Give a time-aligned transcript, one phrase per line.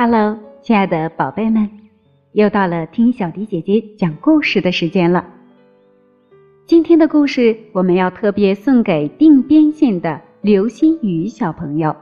[0.00, 1.68] Hello，亲爱的宝贝们，
[2.30, 5.26] 又到了听小迪姐姐讲故事的时间了。
[6.66, 11.96] 今天的故事我们要特别送给定边县的刘新宇小朋友。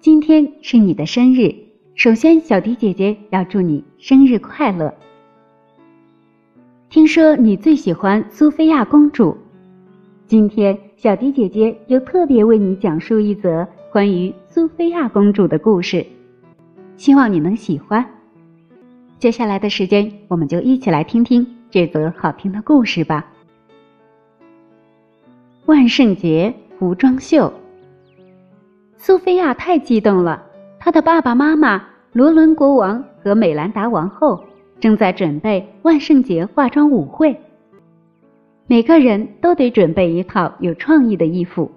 [0.00, 1.54] 今天是你的生日，
[1.94, 4.92] 首先小迪姐姐要祝你生日快乐。
[6.90, 9.36] 听说你最喜欢苏菲亚公主，
[10.26, 16.04] 今天小迪姐姐又特别为你讲述一则关于苏菲亚公主的故事。
[16.96, 18.04] 希望你能喜欢。
[19.18, 23.26] 接下来的时间，我们就一起来听听这则好听的故事吧。
[25.66, 27.52] 万圣节服装秀，
[28.96, 30.42] 苏菲亚太激动了。
[30.78, 31.82] 她的爸爸妈妈
[32.12, 34.44] 罗伦国王和美兰达王后
[34.78, 37.36] 正在准备万圣节化妆舞会，
[38.66, 41.70] 每个人都得准备一套有创意的衣服。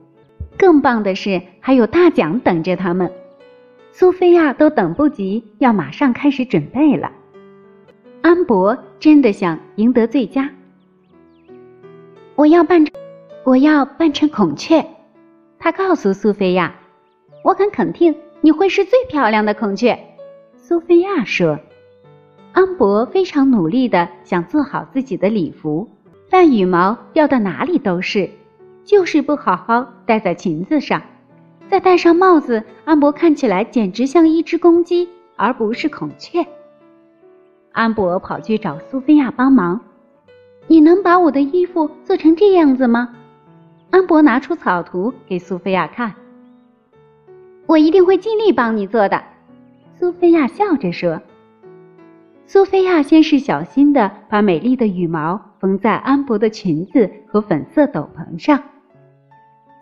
[0.58, 3.10] 更棒的是，还有大奖等着他们。
[4.00, 7.12] 苏菲亚都等不及，要马上开始准备了。
[8.22, 10.50] 安博真的想赢得最佳。
[12.36, 12.86] 我要扮，
[13.44, 14.86] 我要扮成孔雀。
[15.58, 16.74] 他告诉苏菲亚
[17.44, 20.00] ：“我敢肯定你会是最漂亮的孔雀。”
[20.56, 21.60] 苏菲亚说。
[22.54, 25.90] 安博非常努力的想做好自己的礼服，
[26.30, 28.30] 但羽毛掉到哪里都是，
[28.86, 31.02] 就是不好好戴在裙子上。
[31.70, 36.44] 再戴上帽子，安博看起来简直像一只公鸡，而不是孔雀。
[37.72, 39.80] 安博跑去找苏菲亚帮忙
[40.66, 43.16] ：“你能把我的衣服做成这样子吗？”
[43.92, 46.16] 安博拿出草图给苏菲亚看
[47.68, 49.24] ：“我一定会尽力帮你做的。”
[50.00, 51.22] 苏菲亚笑着说。
[52.48, 58.60] 苏菲亚先是小心地把美丽的羽毛缝在安博的裙子和粉色斗篷上，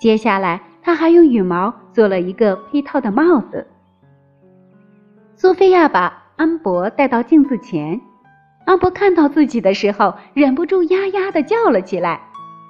[0.02, 0.62] 接下来。
[0.88, 3.68] 他还用羽毛做了一个配套的帽子。
[5.36, 8.00] 苏菲亚把安博带到镜子前，
[8.66, 12.22] 安博看到自己的时候，忍不住呀呀的叫了起来。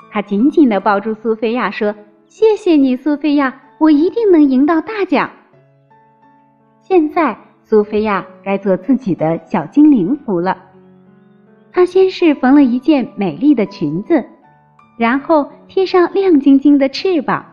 [0.10, 1.94] 他紧紧的抱住苏菲亚，说
[2.26, 5.30] ：“谢谢你，苏菲亚，我一定能赢到大奖。”
[6.82, 10.58] 现在，苏菲亚该做自己的小精灵服了。
[11.72, 14.26] 她先是缝了一件美丽的裙子，
[14.98, 17.46] 然后贴上亮晶晶的翅膀。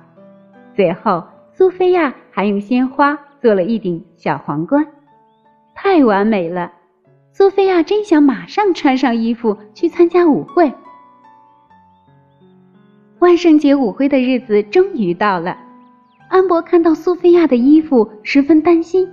[0.74, 4.84] 最后，苏菲亚还用鲜花做了一顶小皇冠，
[5.74, 6.72] 太完美了。
[7.32, 10.72] 苏菲亚真想马上穿上衣服去参加舞会。
[13.20, 15.56] 万圣节舞会的日子终于到了，
[16.28, 19.08] 安博看到苏菲亚的衣服，十分担心。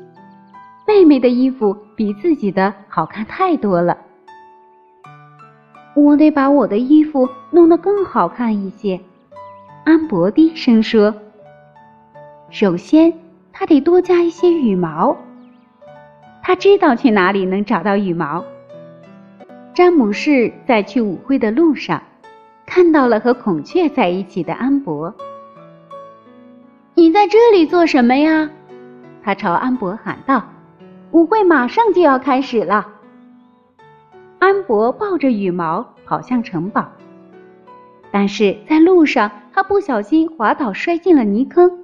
[0.88, 3.98] 妹妹的衣服比自己的好看太多了，
[5.96, 9.00] 我得把我的衣服弄得更好看一些。
[9.86, 11.14] 安博低声说。
[12.52, 13.14] 首先，
[13.54, 15.16] 他得多加一些羽毛。
[16.44, 18.44] 他知道去哪里能找到羽毛。
[19.74, 22.04] 詹姆士在去舞会的路上，
[22.66, 25.16] 看到了和孔雀在一起的安博。
[26.94, 28.50] 你在这里做什么呀？
[29.24, 30.44] 他朝安博喊道
[31.12, 32.86] ：“舞会马上就要开始了。”
[34.40, 36.92] 安博抱着羽毛跑向城堡，
[38.12, 41.81] 但是在路上他不小心滑倒，摔进了泥坑。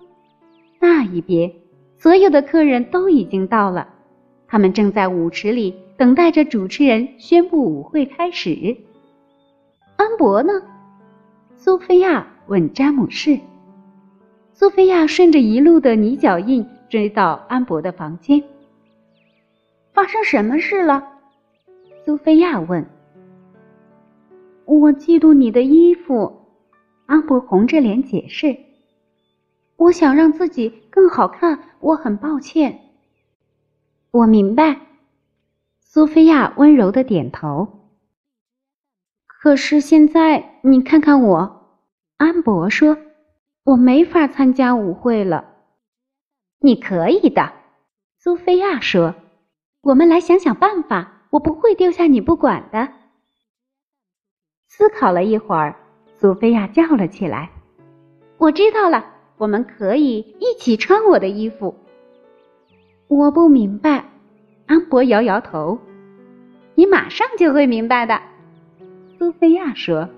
[0.89, 1.51] 那一边，
[1.97, 3.89] 所有的客人都已经到了，
[4.47, 8.77] 他们正在舞池里等待着主持人宣布舞会开始。
[9.97, 10.53] 安博呢？
[11.57, 13.37] 苏菲亚问詹姆士。
[14.53, 18.41] 苏菲亚顺着一路的泥脚印追到安博的房间。
[19.91, 21.03] 发生什么事了？
[22.05, 22.85] 苏菲亚问。
[24.63, 26.31] 我嫉妒你的衣服，
[27.07, 28.66] 安博红着脸解释。
[29.77, 32.81] 我想让自己更好看，我很抱歉。
[34.11, 34.81] 我明白，
[35.79, 37.67] 苏菲亚温柔的点头。
[39.27, 41.79] 可是现在你看看我，
[42.17, 42.97] 安博说，
[43.63, 45.45] 我没法参加舞会了。
[46.59, 47.53] 你可以的，
[48.17, 49.13] 苏菲亚说，
[49.81, 52.91] 我们来想想办法，我不会丢下你不管的。
[54.67, 55.75] 思考了一会儿，
[56.19, 57.51] 苏菲亚叫了起来
[58.39, 61.75] ：“我知道了。”我们可以一起穿我的衣服。
[63.07, 64.05] 我不明白，
[64.65, 65.77] 安博摇摇头。
[66.75, 68.19] 你马上就会明白的，
[69.17, 70.09] 苏菲亚说。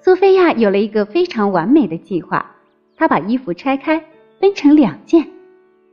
[0.00, 2.54] 苏菲亚有了一个非常完美的计划，
[2.96, 4.04] 她把衣服拆开，
[4.40, 5.26] 分成两件，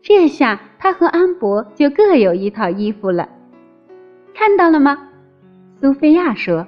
[0.01, 3.27] 这下她和安博就各有一套衣服了。
[4.33, 5.09] 看到了吗？
[5.81, 6.68] 苏菲亚说。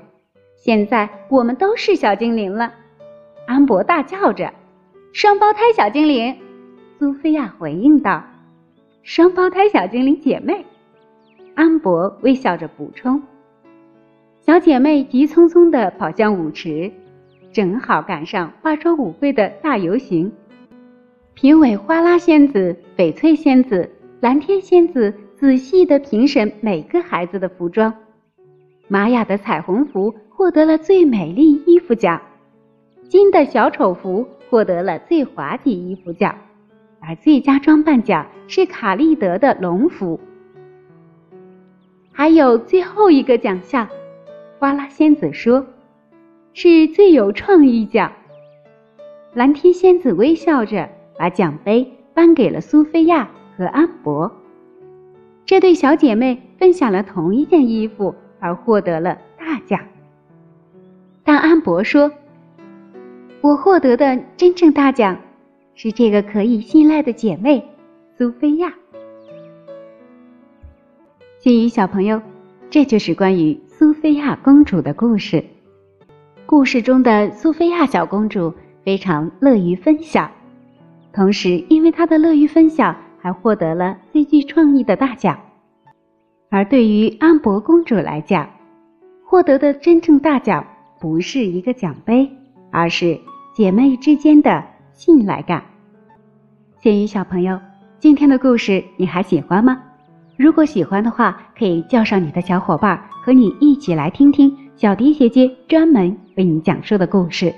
[0.55, 2.73] 现在我们都是小精灵了。
[3.47, 4.51] 安博大叫着
[5.13, 6.35] ：“双胞胎小精灵！”
[6.97, 8.23] 苏菲亚回应道
[9.03, 10.65] ：“双胞胎小精灵姐妹。
[11.53, 13.21] 安博微笑着补充。
[14.41, 16.91] 小姐妹急匆匆地跑向舞池，
[17.51, 20.31] 正好赶上化妆舞会的大游行。
[21.33, 23.89] 评委花拉仙子、翡翠仙子、
[24.21, 27.93] 蓝天仙子仔细地评审每个孩子的服装。
[28.87, 32.21] 玛雅的彩虹服获得了最美丽衣服奖，
[33.09, 36.35] 金的小丑服获得了最滑稽衣服奖，
[36.99, 40.19] 而最佳装扮奖是卡利德的龙服。
[42.11, 43.87] 还有最后一个奖项，
[44.59, 45.65] 花拉仙子说，
[46.53, 48.11] 是最有创意奖。
[49.33, 54.31] 蓝天仙子微笑着把奖杯颁给了苏菲亚和安博。
[55.45, 58.15] 这对小姐妹分享了同一件衣服。
[58.37, 59.79] 而获得了大奖。
[61.23, 62.11] 但安博说
[63.45, 65.15] ：“我获得的真正大奖
[65.75, 67.63] 是这个可以信赖的姐妹
[68.17, 68.73] 苏菲亚。”
[71.37, 72.19] 金鱼小朋友，
[72.71, 75.45] 这就是关于苏菲亚公主的故事。
[76.47, 78.51] 故事中的苏菲亚小公主
[78.83, 80.31] 非常乐于分享，
[81.13, 85.39] 同时因为她的乐于分享，还获得了最具创意的大奖。
[86.49, 88.49] 而对于安博公主来讲，
[89.23, 90.65] 获得的真正大奖
[90.99, 92.27] 不是一个奖杯，
[92.71, 93.19] 而是
[93.55, 94.61] 姐妹之间的
[94.91, 95.63] 信赖感。
[96.81, 97.57] 鉴于小朋友，
[97.99, 99.81] 今天的故事你还喜欢吗？
[100.35, 107.55] 如果喜欢的话，可以叫上你的小伙伴和你一起来听听小迪姐姐专门为你讲述的故事。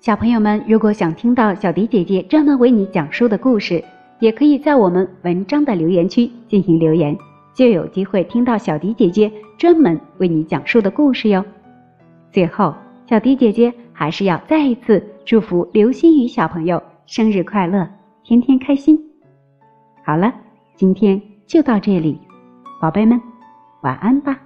[0.00, 3.84] 小朋友们，如果想听到小迪姐姐专门为你讲述的故事，
[4.20, 7.14] 也可以在我们文章的留言区进行留言。
[7.52, 11.44] 就有机会听到小迪姐姐专门为你讲述的故事哟。
[12.32, 12.74] 最后，
[13.06, 17.88] 小迪姐姐还是要再一次祝福刘星宇小朋友生日快乐，
[18.22, 18.98] 天天开心。
[20.04, 20.32] 好了，
[20.74, 22.18] 今天就到这里，
[22.80, 23.20] 宝贝们，
[23.82, 24.38] 晚安吧。